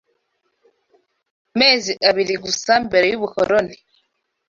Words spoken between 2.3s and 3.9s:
gusa mbere y’ ubukoroni